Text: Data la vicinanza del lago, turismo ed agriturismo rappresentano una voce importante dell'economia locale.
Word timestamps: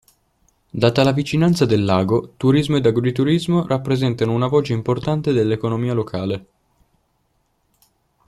Data 0.71 1.03
la 1.03 1.11
vicinanza 1.13 1.63
del 1.67 1.85
lago, 1.85 2.33
turismo 2.35 2.75
ed 2.75 2.87
agriturismo 2.87 3.67
rappresentano 3.67 4.31
una 4.31 4.47
voce 4.47 4.73
importante 4.73 5.31
dell'economia 5.31 5.93
locale. 5.93 6.45